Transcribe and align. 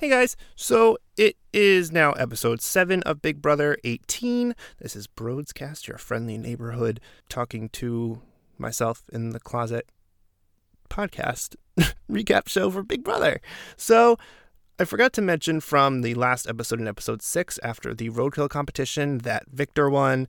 Hey 0.00 0.10
guys, 0.10 0.36
so 0.54 0.96
it 1.16 1.36
is 1.52 1.90
now 1.90 2.12
episode 2.12 2.60
7 2.60 3.02
of 3.02 3.20
Big 3.20 3.42
Brother 3.42 3.76
18. 3.82 4.54
This 4.78 4.94
is 4.94 5.08
Broadscast, 5.08 5.88
your 5.88 5.98
friendly 5.98 6.38
neighborhood 6.38 7.00
talking 7.28 7.68
to 7.70 8.22
myself 8.58 9.02
in 9.12 9.30
the 9.30 9.40
closet 9.40 9.90
podcast 10.88 11.56
recap 12.08 12.46
show 12.48 12.70
for 12.70 12.84
Big 12.84 13.02
Brother. 13.02 13.40
So, 13.76 14.16
I 14.78 14.84
forgot 14.84 15.12
to 15.14 15.20
mention 15.20 15.58
from 15.58 16.02
the 16.02 16.14
last 16.14 16.46
episode 16.46 16.78
in 16.78 16.86
episode 16.86 17.20
6 17.20 17.58
after 17.64 17.92
the 17.92 18.10
roadkill 18.10 18.48
competition 18.48 19.18
that 19.18 19.48
Victor 19.48 19.90
won. 19.90 20.28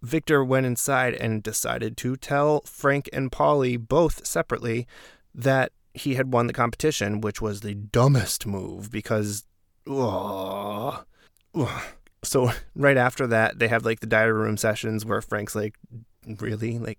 Victor 0.00 0.44
went 0.44 0.66
inside 0.66 1.14
and 1.14 1.42
decided 1.42 1.96
to 1.96 2.14
tell 2.14 2.60
Frank 2.60 3.10
and 3.12 3.32
Paulie 3.32 3.84
both 3.84 4.24
separately 4.24 4.86
that 5.34 5.72
he 5.94 6.14
had 6.14 6.32
won 6.32 6.46
the 6.46 6.52
competition, 6.52 7.20
which 7.20 7.40
was 7.40 7.60
the 7.60 7.74
dumbest 7.74 8.46
move 8.46 8.90
because. 8.90 9.44
Oh, 9.86 11.04
so 12.22 12.52
right 12.74 12.96
after 12.96 13.26
that, 13.28 13.58
they 13.58 13.68
have 13.68 13.84
like 13.84 14.00
the 14.00 14.06
diary 14.06 14.32
room 14.32 14.56
sessions 14.56 15.04
where 15.04 15.20
Frank's 15.20 15.54
like, 15.54 15.76
"Really? 16.38 16.78
Like, 16.78 16.98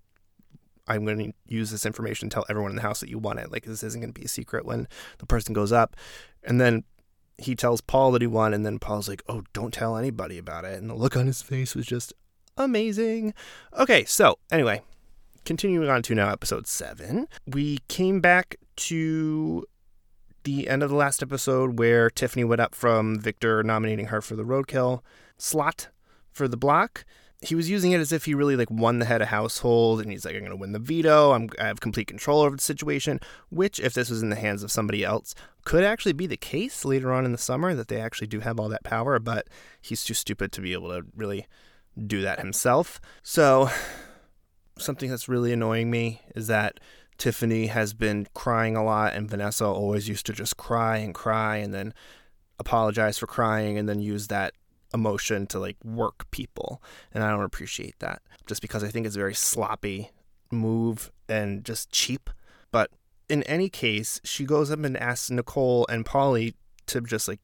I'm 0.86 1.04
going 1.04 1.18
to 1.18 1.32
use 1.52 1.70
this 1.70 1.86
information 1.86 2.28
to 2.28 2.34
tell 2.34 2.46
everyone 2.48 2.70
in 2.70 2.76
the 2.76 2.82
house 2.82 3.00
that 3.00 3.08
you 3.08 3.18
won 3.18 3.38
it. 3.38 3.50
Like, 3.50 3.64
this 3.64 3.82
isn't 3.82 4.00
going 4.00 4.12
to 4.12 4.18
be 4.18 4.26
a 4.26 4.28
secret 4.28 4.64
when 4.64 4.86
the 5.18 5.26
person 5.26 5.54
goes 5.54 5.72
up." 5.72 5.96
And 6.42 6.60
then 6.60 6.84
he 7.38 7.56
tells 7.56 7.80
Paul 7.80 8.12
that 8.12 8.22
he 8.22 8.28
won, 8.28 8.54
and 8.54 8.64
then 8.64 8.78
Paul's 8.78 9.08
like, 9.08 9.22
"Oh, 9.28 9.42
don't 9.52 9.74
tell 9.74 9.96
anybody 9.96 10.38
about 10.38 10.64
it." 10.64 10.80
And 10.80 10.90
the 10.90 10.94
look 10.94 11.16
on 11.16 11.26
his 11.26 11.42
face 11.42 11.74
was 11.74 11.86
just 11.86 12.12
amazing. 12.56 13.34
Okay, 13.78 14.04
so 14.04 14.38
anyway, 14.52 14.82
continuing 15.44 15.88
on 15.88 16.02
to 16.02 16.14
now 16.14 16.30
episode 16.30 16.66
seven, 16.66 17.28
we 17.46 17.78
came 17.88 18.20
back 18.20 18.56
to 18.76 19.64
the 20.44 20.68
end 20.68 20.82
of 20.82 20.90
the 20.90 20.96
last 20.96 21.22
episode 21.22 21.78
where 21.78 22.10
Tiffany 22.10 22.44
went 22.44 22.60
up 22.60 22.74
from 22.74 23.18
Victor 23.18 23.62
nominating 23.62 24.06
her 24.06 24.20
for 24.20 24.36
the 24.36 24.44
roadkill 24.44 25.00
slot 25.38 25.88
for 26.30 26.46
the 26.48 26.56
block. 26.56 27.04
He 27.40 27.54
was 27.54 27.68
using 27.68 27.92
it 27.92 28.00
as 28.00 28.12
if 28.12 28.24
he 28.24 28.34
really 28.34 28.56
like 28.56 28.70
won 28.70 28.98
the 28.98 29.04
head 29.04 29.20
of 29.20 29.28
household 29.28 30.00
and 30.00 30.10
he's 30.10 30.24
like, 30.24 30.34
I'm 30.34 30.42
gonna 30.42 30.56
win 30.56 30.72
the 30.72 30.78
veto, 30.78 31.32
I'm 31.32 31.50
I 31.58 31.66
have 31.66 31.80
complete 31.80 32.06
control 32.06 32.40
over 32.40 32.56
the 32.56 32.62
situation, 32.62 33.20
which 33.50 33.78
if 33.80 33.94
this 33.94 34.08
was 34.08 34.22
in 34.22 34.30
the 34.30 34.36
hands 34.36 34.62
of 34.62 34.70
somebody 34.70 35.04
else, 35.04 35.34
could 35.64 35.84
actually 35.84 36.14
be 36.14 36.26
the 36.26 36.36
case 36.36 36.84
later 36.84 37.12
on 37.12 37.24
in 37.24 37.32
the 37.32 37.38
summer 37.38 37.74
that 37.74 37.88
they 37.88 38.00
actually 38.00 38.28
do 38.28 38.40
have 38.40 38.58
all 38.58 38.68
that 38.68 38.84
power, 38.84 39.18
but 39.18 39.48
he's 39.80 40.04
too 40.04 40.14
stupid 40.14 40.52
to 40.52 40.60
be 40.60 40.72
able 40.72 40.88
to 40.88 41.04
really 41.14 41.46
do 42.06 42.22
that 42.22 42.40
himself. 42.40 43.00
So 43.22 43.68
something 44.78 45.10
that's 45.10 45.28
really 45.28 45.52
annoying 45.52 45.90
me 45.90 46.22
is 46.34 46.46
that 46.48 46.80
Tiffany 47.18 47.66
has 47.66 47.94
been 47.94 48.26
crying 48.34 48.76
a 48.76 48.84
lot, 48.84 49.14
and 49.14 49.28
Vanessa 49.28 49.64
always 49.64 50.08
used 50.08 50.26
to 50.26 50.32
just 50.32 50.56
cry 50.56 50.98
and 50.98 51.14
cry 51.14 51.56
and 51.56 51.72
then 51.72 51.94
apologize 52.58 53.18
for 53.18 53.26
crying 53.26 53.78
and 53.78 53.88
then 53.88 54.00
use 54.00 54.28
that 54.28 54.54
emotion 54.92 55.46
to 55.48 55.58
like 55.58 55.76
work 55.84 56.30
people. 56.30 56.82
And 57.12 57.24
I 57.24 57.30
don't 57.30 57.42
appreciate 57.42 57.98
that 57.98 58.22
just 58.46 58.62
because 58.62 58.84
I 58.84 58.88
think 58.88 59.06
it's 59.06 59.16
a 59.16 59.18
very 59.18 59.34
sloppy 59.34 60.10
move 60.50 61.10
and 61.28 61.64
just 61.64 61.90
cheap. 61.90 62.30
But 62.70 62.90
in 63.28 63.42
any 63.44 63.68
case, 63.68 64.20
she 64.24 64.44
goes 64.44 64.70
up 64.70 64.84
and 64.84 64.96
asks 64.96 65.30
Nicole 65.30 65.86
and 65.88 66.04
Paulie 66.04 66.54
to 66.86 67.00
just 67.00 67.28
like 67.28 67.40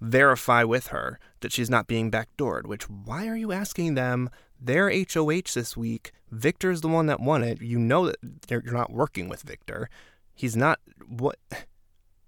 verify 0.00 0.64
with 0.64 0.88
her 0.88 1.18
that 1.40 1.52
she's 1.52 1.70
not 1.70 1.86
being 1.86 2.10
backdoored, 2.10 2.66
which 2.66 2.88
why 2.88 3.28
are 3.28 3.36
you 3.36 3.52
asking 3.52 3.94
them 3.94 4.30
their 4.60 4.90
HOH 4.90 5.54
this 5.54 5.76
week. 5.76 6.12
Victor's 6.30 6.80
the 6.80 6.88
one 6.88 7.06
that 7.06 7.20
won 7.20 7.42
it. 7.42 7.60
You 7.60 7.78
know 7.78 8.06
that 8.06 8.16
you're 8.50 8.62
not 8.62 8.92
working 8.92 9.28
with 9.28 9.42
Victor. 9.42 9.88
He's 10.34 10.56
not 10.56 10.80
what. 11.06 11.38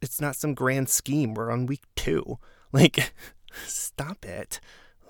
It's 0.01 0.21
not 0.21 0.37
some 0.37 0.55
grand 0.55 0.89
scheme. 0.89 1.35
We're 1.35 1.51
on 1.51 1.67
week 1.67 1.85
two. 1.97 2.39
Like, 2.73 3.13
stop 3.67 4.25
it. 4.25 4.61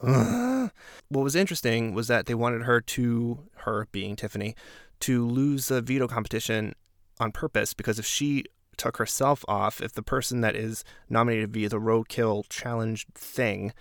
Ugh. 0.02 0.70
What 1.10 1.24
was 1.24 1.36
interesting 1.36 1.92
was 1.92 2.08
that 2.08 2.24
they 2.24 2.34
wanted 2.34 2.62
her 2.62 2.80
to, 2.80 3.40
her 3.56 3.86
being 3.92 4.16
Tiffany, 4.16 4.56
to 5.00 5.26
lose 5.26 5.68
the 5.68 5.82
veto 5.82 6.08
competition 6.08 6.74
on 7.18 7.32
purpose 7.32 7.74
because 7.74 7.98
if 7.98 8.06
she 8.06 8.44
took 8.78 8.96
herself 8.96 9.44
off, 9.46 9.82
if 9.82 9.92
the 9.92 10.02
person 10.02 10.40
that 10.40 10.56
is 10.56 10.84
nominated 11.10 11.52
via 11.52 11.68
the 11.68 11.78
roadkill 11.78 12.44
challenge 12.48 13.06
thing 13.14 13.74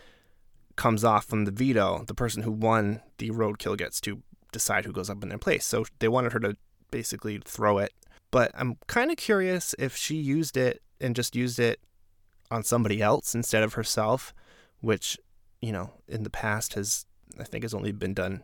comes 0.80 1.04
off 1.04 1.26
from 1.26 1.44
the 1.44 1.52
veto, 1.52 2.06
the 2.08 2.14
person 2.14 2.44
who 2.44 2.52
won 2.54 3.02
the 3.18 3.30
roadkill 3.32 3.78
gets 3.78 4.00
to 4.00 4.24
decide 4.54 4.86
who 4.86 4.94
goes 4.94 5.10
up 5.10 5.22
in 5.22 5.28
their 5.28 5.38
place. 5.38 5.66
So 5.66 5.84
they 6.00 6.08
wanted 6.08 6.32
her 6.32 6.40
to 6.40 6.56
basically 6.90 7.38
throw 7.44 7.80
it. 7.80 7.92
But 8.32 8.52
I'm 8.54 8.78
kind 8.88 9.12
of 9.12 9.18
curious 9.18 9.76
if 9.78 9.98
she 9.98 10.16
used 10.16 10.56
it 10.56 10.82
and 11.02 11.18
just 11.18 11.36
used 11.36 11.60
it 11.60 11.82
on 12.50 12.64
somebody 12.64 13.02
else 13.02 13.36
instead 13.36 13.62
of 13.62 13.74
herself, 13.74 14.34
which, 14.80 15.20
you 15.62 15.74
know, 15.74 15.92
in 16.08 16.24
the 16.24 16.30
past 16.30 16.76
has, 16.76 17.06
I 17.38 17.44
think, 17.44 17.66
has 17.66 17.74
only 17.74 17.92
been 17.92 18.14
done 18.14 18.44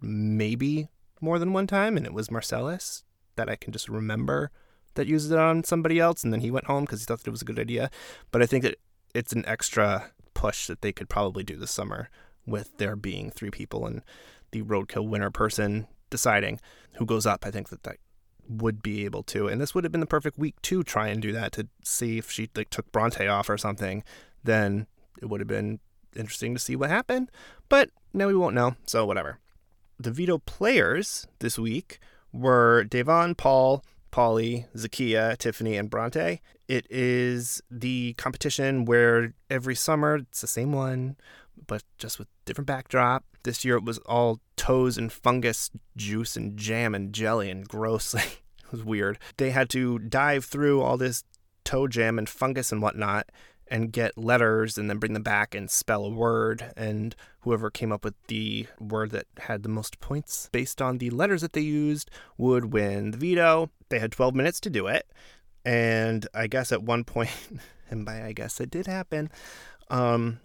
maybe 0.00 0.88
more 1.20 1.38
than 1.38 1.52
one 1.52 1.68
time. 1.68 1.96
And 1.96 2.04
it 2.04 2.12
was 2.12 2.30
Marcellas 2.30 3.04
that 3.36 3.48
I 3.48 3.54
can 3.54 3.72
just 3.72 3.88
remember 3.88 4.50
that 4.94 5.06
used 5.06 5.30
it 5.30 5.38
on 5.38 5.62
somebody 5.62 6.00
else. 6.00 6.24
And 6.24 6.32
then 6.32 6.40
he 6.40 6.50
went 6.50 6.66
home 6.66 6.82
because 6.82 6.98
he 6.98 7.04
thought 7.06 7.20
that 7.20 7.28
it 7.28 7.30
was 7.30 7.42
a 7.42 7.46
good 7.46 7.60
idea. 7.60 7.90
But 8.32 8.42
I 8.42 8.46
think 8.46 8.64
that 8.64 8.74
it's 9.14 9.32
an 9.32 9.46
extra 9.46 10.10
push 10.36 10.66
that 10.66 10.82
they 10.82 10.92
could 10.92 11.08
probably 11.08 11.42
do 11.42 11.56
this 11.56 11.70
summer 11.70 12.10
with 12.46 12.76
there 12.76 12.94
being 12.94 13.30
three 13.30 13.50
people 13.50 13.86
and 13.86 14.02
the 14.50 14.60
roadkill 14.60 15.08
winner 15.08 15.30
person 15.30 15.86
deciding 16.10 16.60
who 16.96 17.06
goes 17.06 17.24
up. 17.24 17.46
I 17.46 17.50
think 17.50 17.70
that 17.70 17.84
that 17.84 17.96
would 18.46 18.82
be 18.82 19.06
able 19.06 19.22
to, 19.22 19.48
and 19.48 19.58
this 19.58 19.74
would 19.74 19.82
have 19.82 19.92
been 19.92 20.02
the 20.02 20.06
perfect 20.06 20.38
week 20.38 20.60
to 20.60 20.84
try 20.84 21.08
and 21.08 21.22
do 21.22 21.32
that 21.32 21.52
to 21.52 21.68
see 21.82 22.18
if 22.18 22.30
she 22.30 22.50
like 22.54 22.68
took 22.68 22.92
Bronte 22.92 23.26
off 23.26 23.48
or 23.48 23.56
something. 23.56 24.04
Then 24.44 24.86
it 25.22 25.30
would 25.30 25.40
have 25.40 25.48
been 25.48 25.80
interesting 26.14 26.52
to 26.52 26.60
see 26.60 26.76
what 26.76 26.90
happened. 26.90 27.30
But 27.70 27.88
now 28.12 28.26
we 28.26 28.36
won't 28.36 28.54
know, 28.54 28.76
so 28.84 29.06
whatever. 29.06 29.38
The 29.98 30.10
veto 30.10 30.36
players 30.38 31.26
this 31.38 31.58
week 31.58 31.98
were 32.30 32.84
Da'Vonne, 32.84 33.38
Paul, 33.38 33.82
Paulie, 34.12 34.66
Zakiyah, 34.74 35.38
Tiffany, 35.38 35.76
and 35.76 35.90
Bronte. 35.90 36.40
It 36.68 36.86
is 36.90 37.62
the 37.70 38.14
competition 38.14 38.84
where 38.84 39.34
every 39.50 39.74
summer 39.74 40.16
it's 40.16 40.40
the 40.40 40.46
same 40.46 40.72
one, 40.72 41.16
but 41.66 41.82
just 41.98 42.18
with 42.18 42.28
different 42.44 42.66
backdrop. 42.66 43.24
This 43.42 43.64
year 43.64 43.76
it 43.76 43.84
was 43.84 43.98
all 43.98 44.40
toes 44.56 44.98
and 44.98 45.12
fungus 45.12 45.70
juice 45.96 46.36
and 46.36 46.56
jam 46.56 46.94
and 46.94 47.12
jelly 47.12 47.50
and 47.50 47.68
gross. 47.68 48.14
it 48.14 48.40
was 48.70 48.84
weird. 48.84 49.18
They 49.36 49.50
had 49.50 49.70
to 49.70 49.98
dive 49.98 50.44
through 50.44 50.82
all 50.82 50.96
this 50.96 51.24
toe 51.64 51.86
jam 51.86 52.18
and 52.18 52.28
fungus 52.28 52.72
and 52.72 52.80
whatnot 52.80 53.28
and 53.68 53.92
get 53.92 54.16
letters 54.16 54.78
and 54.78 54.88
then 54.88 54.98
bring 54.98 55.12
them 55.12 55.22
back 55.22 55.54
and 55.54 55.70
spell 55.70 56.04
a 56.04 56.10
word. 56.10 56.72
And 56.76 57.14
whoever 57.40 57.70
came 57.70 57.92
up 57.92 58.04
with 58.04 58.14
the 58.28 58.66
word 58.78 59.10
that 59.10 59.26
had 59.38 59.62
the 59.62 59.68
most 59.68 60.00
points 60.00 60.48
based 60.52 60.80
on 60.80 60.98
the 60.98 61.10
letters 61.10 61.42
that 61.42 61.52
they 61.52 61.60
used 61.60 62.10
would 62.38 62.72
win 62.72 63.10
the 63.10 63.18
veto. 63.18 63.70
They 63.88 63.98
had 63.98 64.12
12 64.12 64.34
minutes 64.34 64.60
to 64.60 64.70
do 64.70 64.86
it. 64.86 65.10
And 65.64 66.26
I 66.32 66.46
guess 66.46 66.70
at 66.70 66.82
one 66.82 67.04
point, 67.04 67.30
and 67.90 68.04
by 68.04 68.22
I 68.22 68.32
guess 68.32 68.60
it 68.60 68.70
did 68.70 68.86
happen, 68.86 69.30
um, 69.88 70.40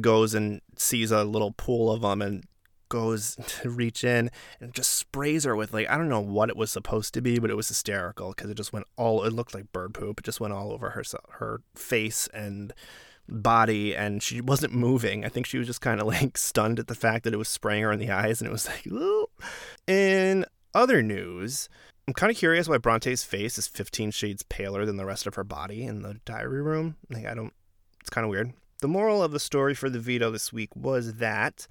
goes 0.00 0.34
and 0.34 0.60
sees 0.76 1.10
a 1.10 1.24
little 1.24 1.52
pool 1.52 1.90
of 1.90 2.02
them 2.02 2.22
and 2.22 2.44
goes 2.88 3.36
to 3.46 3.70
reach 3.70 4.04
in 4.04 4.30
and 4.60 4.74
just 4.74 4.92
sprays 4.92 5.44
her 5.44 5.54
with 5.56 5.72
like 5.72 5.88
I 5.90 5.96
don't 5.96 6.08
know 6.08 6.20
what 6.20 6.48
it 6.48 6.56
was 6.56 6.70
supposed 6.70 7.14
to 7.14 7.20
be, 7.20 7.38
but 7.38 7.50
it 7.50 7.56
was 7.56 7.68
hysterical 7.68 8.30
because 8.30 8.50
it 8.50 8.56
just 8.56 8.72
went 8.72 8.86
all. 8.96 9.24
It 9.24 9.32
looked 9.32 9.54
like 9.54 9.72
bird 9.72 9.94
poop. 9.94 10.20
It 10.20 10.24
just 10.24 10.40
went 10.40 10.54
all 10.54 10.72
over 10.72 10.90
her 10.90 11.02
her 11.32 11.62
face 11.74 12.28
and 12.32 12.72
body, 13.28 13.94
and 13.94 14.22
she 14.22 14.40
wasn't 14.40 14.74
moving. 14.74 15.24
I 15.24 15.28
think 15.28 15.46
she 15.46 15.58
was 15.58 15.66
just 15.66 15.80
kind 15.80 16.00
of 16.00 16.06
like 16.08 16.38
stunned 16.38 16.78
at 16.78 16.86
the 16.88 16.94
fact 16.94 17.24
that 17.24 17.34
it 17.34 17.38
was 17.38 17.48
spraying 17.48 17.82
her 17.82 17.92
in 17.92 17.98
the 17.98 18.10
eyes, 18.10 18.40
and 18.40 18.48
it 18.48 18.52
was 18.52 18.66
like. 18.66 18.86
Ooh. 18.86 19.26
In 19.86 20.44
other 20.74 21.02
news. 21.02 21.68
I'm 22.06 22.14
kind 22.14 22.30
of 22.30 22.38
curious 22.38 22.68
why 22.68 22.78
Bronte's 22.78 23.22
face 23.22 23.58
is 23.58 23.66
15 23.66 24.12
shades 24.12 24.42
paler 24.44 24.86
than 24.86 24.96
the 24.96 25.04
rest 25.04 25.26
of 25.26 25.34
her 25.34 25.44
body 25.44 25.84
in 25.84 26.00
the 26.00 26.14
diary 26.24 26.62
room. 26.62 26.96
Like, 27.10 27.26
I 27.26 27.34
don't, 27.34 27.52
it's 28.00 28.08
kind 28.08 28.24
of 28.24 28.30
weird. 28.30 28.54
The 28.80 28.88
moral 28.88 29.22
of 29.22 29.32
the 29.32 29.40
story 29.40 29.74
for 29.74 29.90
the 29.90 29.98
veto 29.98 30.30
this 30.30 30.50
week 30.50 30.74
was 30.74 31.14
that 31.14 31.66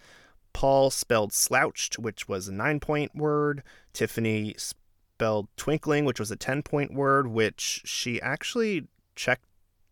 Paul 0.57 0.89
spelled 0.89 1.33
slouched, 1.33 2.00
which 2.00 2.27
was 2.27 2.48
a 2.48 2.51
nine 2.51 2.80
point 2.80 3.13
word. 3.13 3.62
Tiffany 3.94 4.56
spelled 4.57 5.50
twinkling, 5.56 6.04
which 6.04 6.19
was 6.19 6.31
a 6.31 6.36
10 6.36 6.63
point 6.63 6.95
word, 6.95 7.27
which 7.27 7.83
she 7.86 8.19
actually 8.19 8.88
checked 9.15 9.45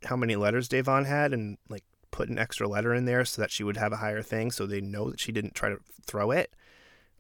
how 0.06 0.16
many 0.16 0.36
letters 0.36 0.68
Da'Vonne 0.68 1.06
had 1.06 1.34
and 1.34 1.60
like 1.70 1.84
put 2.10 2.30
an 2.30 2.40
extra 2.40 2.68
letter 2.68 2.96
in 2.96 3.06
there 3.06 3.24
so 3.26 3.44
that 3.44 3.52
she 3.52 3.64
would 3.64 3.78
have 3.78 3.94
a 3.94 3.98
higher 3.98 4.24
thing 4.24 4.50
so 4.50 4.66
they 4.66 4.82
know 4.82 5.12
that 5.12 5.20
she 5.20 5.32
didn't 5.32 5.54
try 5.54 5.70
to 5.70 5.78
throw 6.04 6.32
it. 6.32 6.56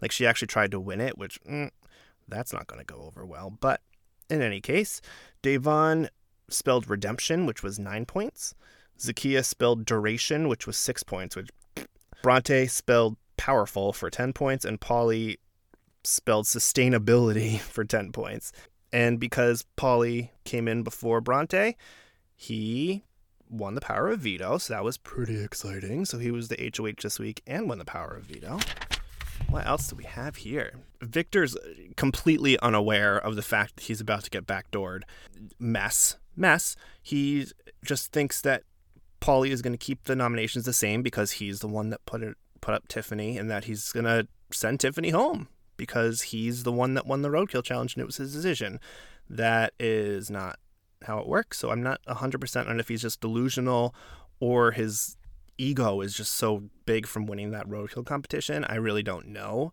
Like 0.01 0.11
she 0.11 0.25
actually 0.25 0.47
tried 0.47 0.71
to 0.71 0.79
win 0.79 0.99
it, 0.99 1.15
which 1.15 1.39
mm, 1.43 1.69
that's 2.27 2.51
not 2.51 2.65
going 2.65 2.79
to 2.79 2.93
go 2.93 3.03
over 3.03 3.27
well. 3.27 3.51
But 3.51 3.79
in 4.27 4.41
any 4.41 4.59
case, 4.59 5.01
Da'Vonne 5.43 6.09
spelled 6.49 6.89
redemption, 6.89 7.45
which 7.45 7.61
was 7.61 7.77
nine 7.77 8.07
points. 8.07 8.55
Zakiyah 8.97 9.45
spelled 9.45 9.85
duration, 9.85 10.47
which 10.47 10.65
was 10.65 10.77
six 10.77 11.03
points, 11.03 11.35
which 11.35 11.51
Bronte 12.23 12.65
spelled 12.65 13.17
powerful 13.37 13.93
for 13.93 14.09
10 14.09 14.33
points, 14.33 14.65
and 14.65 14.79
Paulie 14.79 15.37
spelled 16.03 16.45
sustainability 16.45 17.59
for 17.75 17.83
10 17.83 18.11
points. 18.11 18.51
And 18.93 19.19
because 19.19 19.65
Paulie 19.77 20.29
came 20.45 20.67
in 20.67 20.83
before 20.83 21.21
Bronte, 21.21 21.75
he 22.35 23.03
won 23.49 23.75
the 23.75 23.81
power 23.81 24.09
of 24.09 24.19
veto, 24.19 24.57
so 24.57 24.73
that 24.73 24.83
was 24.83 24.97
pretty 24.97 25.41
exciting. 25.43 26.05
So 26.05 26.17
he 26.17 26.31
was 26.31 26.47
the 26.47 26.71
HOH 26.75 27.01
this 27.01 27.19
week 27.19 27.41
and 27.45 27.67
won 27.67 27.79
the 27.79 27.85
power 27.85 28.15
of 28.15 28.23
veto. 28.23 28.59
What 29.49 29.67
else 29.67 29.89
do 29.89 29.95
we 29.95 30.05
have 30.05 30.37
here? 30.37 30.73
Victor's 31.01 31.57
completely 31.97 32.57
unaware 32.59 33.17
of 33.17 33.35
the 33.35 33.41
fact 33.41 33.75
that 33.75 33.83
he's 33.83 34.01
about 34.01 34.23
to 34.23 34.29
get 34.29 34.47
backdoored. 34.47 35.01
Mess. 35.59 36.17
Mess. 36.35 36.75
He 37.01 37.47
just 37.83 38.11
thinks 38.11 38.41
that 38.41 38.63
Paulie 39.21 39.49
is 39.49 39.61
going 39.61 39.73
to 39.73 39.77
keep 39.77 40.05
the 40.05 40.15
nominations 40.15 40.65
the 40.65 40.73
same 40.73 41.01
because 41.01 41.33
he's 41.33 41.59
the 41.59 41.67
one 41.67 41.89
that 41.89 42.05
put 42.05 42.21
it 42.21 42.37
put 42.65 42.73
up 42.73 42.87
Tiffany 42.87 43.37
and 43.37 43.49
that 43.51 43.65
he's 43.65 43.91
going 43.91 44.05
to 44.05 44.27
send 44.51 44.79
Tiffany 44.79 45.11
home 45.11 45.47
because 45.77 46.23
he's 46.23 46.63
the 46.63 46.71
one 46.71 46.95
that 46.95 47.05
won 47.05 47.21
the 47.21 47.29
roadkill 47.29 47.63
challenge 47.63 47.93
and 47.93 48.01
it 48.01 48.07
was 48.07 48.17
his 48.17 48.33
decision. 48.33 48.79
That 49.29 49.73
is 49.79 50.31
not 50.31 50.57
how 51.03 51.19
it 51.19 51.27
works. 51.27 51.59
So 51.59 51.69
I'm 51.69 51.83
not 51.83 52.01
100% 52.07 52.67
on 52.67 52.79
if 52.79 52.87
he's 52.87 53.03
just 53.03 53.21
delusional 53.21 53.93
or 54.39 54.71
his 54.71 55.15
ego 55.59 56.01
is 56.01 56.15
just 56.15 56.31
so 56.31 56.63
big 56.87 57.05
from 57.05 57.27
winning 57.27 57.51
that 57.51 57.69
roadkill 57.69 58.03
competition. 58.03 58.65
I 58.65 58.75
really 58.75 59.03
don't 59.03 59.27
know. 59.27 59.71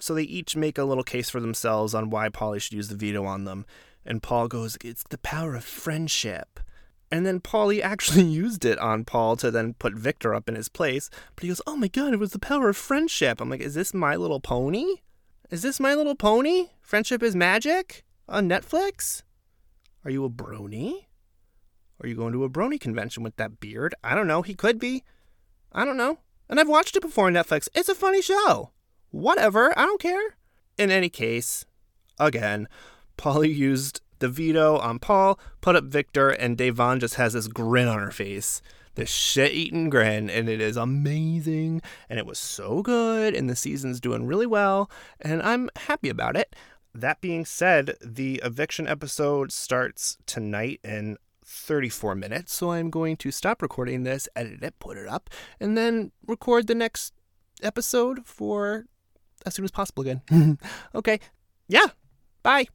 So 0.00 0.12
they 0.12 0.24
each 0.24 0.56
make 0.56 0.78
a 0.78 0.84
little 0.84 1.04
case 1.04 1.30
for 1.30 1.38
themselves 1.38 1.94
on 1.94 2.10
why 2.10 2.30
Paulie 2.30 2.60
should 2.60 2.72
use 2.72 2.88
the 2.88 2.96
veto 2.96 3.24
on 3.24 3.44
them. 3.44 3.64
And 4.04 4.20
Paul 4.20 4.48
goes, 4.48 4.76
It's 4.82 5.04
the 5.08 5.18
power 5.18 5.54
of 5.54 5.64
friendship. 5.64 6.58
And 7.12 7.26
then 7.26 7.40
Paulie 7.40 7.82
actually 7.82 8.24
used 8.24 8.64
it 8.64 8.78
on 8.78 9.04
Paul 9.04 9.36
to 9.36 9.50
then 9.50 9.74
put 9.74 9.92
Victor 9.92 10.34
up 10.34 10.48
in 10.48 10.54
his 10.54 10.70
place. 10.70 11.10
But 11.36 11.42
he 11.42 11.48
goes, 11.48 11.60
Oh 11.66 11.76
my 11.76 11.88
God, 11.88 12.14
it 12.14 12.18
was 12.18 12.32
the 12.32 12.38
power 12.38 12.70
of 12.70 12.76
friendship. 12.76 13.40
I'm 13.40 13.50
like, 13.50 13.60
Is 13.60 13.74
this 13.74 13.92
My 13.92 14.16
Little 14.16 14.40
Pony? 14.40 14.96
Is 15.50 15.60
this 15.60 15.78
My 15.78 15.94
Little 15.94 16.16
Pony? 16.16 16.70
Friendship 16.80 17.22
is 17.22 17.36
Magic 17.36 18.04
on 18.26 18.48
Netflix? 18.48 19.22
Are 20.06 20.10
you 20.10 20.24
a 20.24 20.30
brony? 20.30 21.04
Are 22.00 22.08
you 22.08 22.16
going 22.16 22.32
to 22.32 22.44
a 22.44 22.50
brony 22.50 22.80
convention 22.80 23.22
with 23.22 23.36
that 23.36 23.60
beard? 23.60 23.94
I 24.02 24.14
don't 24.14 24.26
know. 24.26 24.40
He 24.40 24.54
could 24.54 24.80
be. 24.80 25.04
I 25.70 25.84
don't 25.84 25.98
know. 25.98 26.18
And 26.48 26.58
I've 26.58 26.68
watched 26.68 26.96
it 26.96 27.02
before 27.02 27.26
on 27.26 27.34
Netflix. 27.34 27.68
It's 27.74 27.90
a 27.90 27.94
funny 27.94 28.22
show. 28.22 28.70
Whatever. 29.10 29.78
I 29.78 29.84
don't 29.84 30.00
care. 30.00 30.36
In 30.78 30.90
any 30.90 31.10
case, 31.10 31.66
again, 32.18 32.66
Paulie 33.18 33.54
used 33.54 34.00
the 34.22 34.28
veto 34.28 34.78
on 34.78 34.98
Paul, 34.98 35.38
put 35.60 35.76
up 35.76 35.84
Victor, 35.84 36.30
and 36.30 36.56
Da'Vonne 36.56 37.00
just 37.00 37.16
has 37.16 37.34
this 37.34 37.48
grin 37.48 37.88
on 37.88 37.98
her 37.98 38.10
face. 38.10 38.62
This 38.94 39.10
shit 39.10 39.52
eating 39.52 39.90
grin, 39.90 40.30
and 40.30 40.48
it 40.48 40.60
is 40.60 40.76
amazing. 40.76 41.82
And 42.08 42.18
it 42.18 42.24
was 42.24 42.38
so 42.38 42.82
good, 42.82 43.34
and 43.34 43.50
the 43.50 43.56
season's 43.56 44.00
doing 44.00 44.26
really 44.26 44.46
well, 44.46 44.90
and 45.20 45.42
I'm 45.42 45.68
happy 45.76 46.08
about 46.08 46.36
it. 46.36 46.54
That 46.94 47.20
being 47.20 47.44
said, 47.44 47.96
the 48.00 48.40
eviction 48.44 48.86
episode 48.86 49.50
starts 49.50 50.18
tonight 50.26 50.80
in 50.84 51.16
34 51.44 52.14
minutes, 52.14 52.54
so 52.54 52.70
I'm 52.70 52.90
going 52.90 53.16
to 53.18 53.30
stop 53.30 53.60
recording 53.60 54.04
this, 54.04 54.28
edit 54.36 54.62
it, 54.62 54.78
put 54.78 54.96
it 54.96 55.08
up, 55.08 55.30
and 55.58 55.76
then 55.76 56.12
record 56.26 56.66
the 56.66 56.74
next 56.74 57.12
episode 57.62 58.24
for 58.24 58.86
as 59.44 59.54
soon 59.54 59.64
as 59.64 59.70
possible 59.70 60.02
again. 60.02 60.58
okay. 60.94 61.18
Yeah. 61.66 61.86
Bye. 62.42 62.66